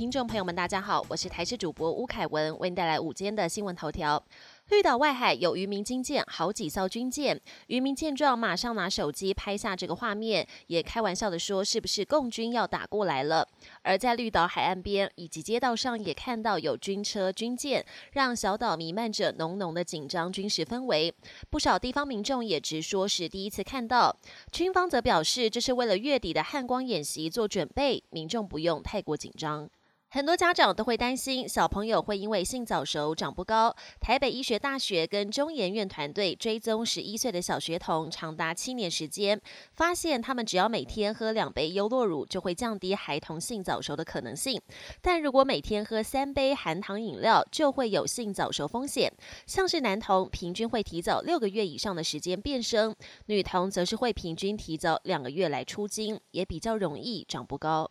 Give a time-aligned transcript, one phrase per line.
[0.00, 4.24] 听众朋友们，大家好，我是台视主播吴凯文，为您带来午间的新闻头条。
[4.70, 13.46] 绿岛外海有渔民惊见好几艘军舰，渔民见状马上拿手机拍下这个画面，也开玩笑的说：“是不是共军要打过来了？”
[13.84, 21.14] 而在绿岛海岸边以及街道上，也看到有军车、军舰，让小岛弥漫着浓浓的紧张军事氛围。
[21.50, 24.16] 不少地方民众也直说是第一次看到，
[24.50, 29.68] 军方则表示这是为了月底的汉光演习做准备，民众不用太过紧张。
[30.12, 33.72] 很多家长都会担心小朋友会因为性早熟长不高。
[34.00, 39.40] 台北医学大学跟中研院团队追踪十一岁的小学童长达七年时间，
[39.72, 44.60] 发现他们只要每天喝两杯优酪乳，就会降低孩童性早熟的可能性。
[45.00, 49.12] 但如果每天喝三杯含糖饮料，就会有性早熟风险。
[49.46, 52.92] 像是男童平均会提早六个月以上的时间变声，
[53.26, 57.88] 女童则是会平均提早两个月来出经，也比较容易长不高。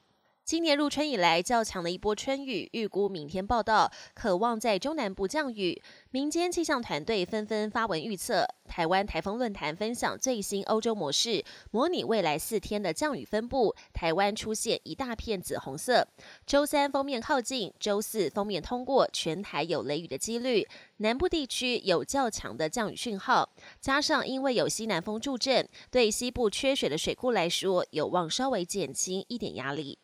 [0.49, 5.79] 今年入春以来较强的一波春雨，预估明天报道，渴望在中南部降雨。
[6.09, 13.75] 民间气象团队纷纷发文预测，台湾台风论坛分享最新欧洲模式，模拟未来四天的降雨分布。
[13.93, 16.07] 台湾出现一大片紫红色，
[16.47, 20.67] 周三封面靠近，周四封面通过，全台有雷雨的几率。
[20.97, 23.47] 南部地区有较强的降雨讯号，
[23.79, 29.99] 加上因为有西南风助阵，对西部缺水的水库来说，有望稍微减轻一点压力。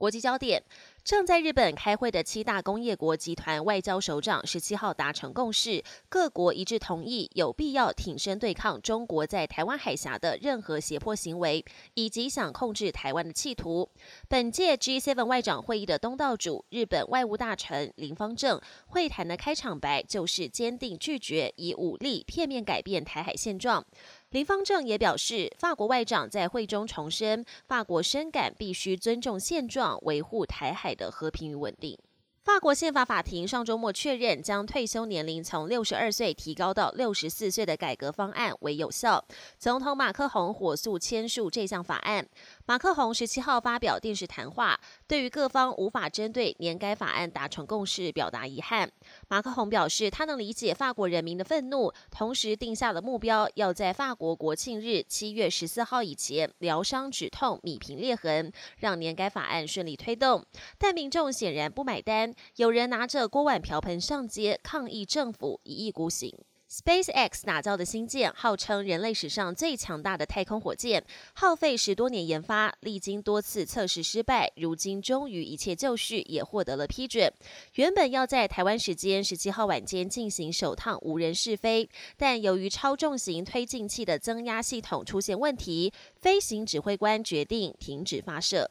[0.00, 0.62] 国际焦点。
[1.04, 11.62] 正在日本开会的七大工业国集团外交首长十七号达成共识，各国一致同意有必要挺身对抗中国在台湾海峡的任何胁迫行为，
[11.94, 13.90] 以及想控制台湾的企图。
[14.26, 23.84] 本届 G7 外长会议的东道主日本外务大臣林方正会谈的开场白就是坚定拒绝以武力片面改变台海现状。
[24.30, 31.98] 林方正也表示，法国外长在会中重申，法国深感必须尊重现状，维护台海的和平与稳定。
[32.42, 39.24] 法国宪法法庭上周末确认，将退休年龄从六十二岁提高到六十四岁的改革方案为有效。
[39.58, 42.26] 总统马克宏火速签署这项法案。
[42.70, 48.88] 马克宏十七号发表电视谈话，对于各方无法针对年改法案达成共识表达遗憾。
[49.26, 60.46] 马克宏表示，他能理解法国人民的愤怒，同时定下了目标，要在法国国庆日七月十四号以前疗伤止痛、弭平裂痕，让年改法案顺利推动。
[60.78, 62.32] 但民众显然不买单。
[62.54, 66.32] 有人拿着锅碗瓢盆上街抗议政府一意孤行。
[66.70, 77.28] SpaceX 打造的新舰号称人类史上最强大的太空火箭，耗费十多年研发，历经多次测试失败，如今终于一切就绪，也获得了批准。
[77.74, 88.70] 原本要在台湾时间十七号晚间进行首趟无人试飞，但由于超重型推进器的增压系统出现问题，飞行指挥官决定停止发射。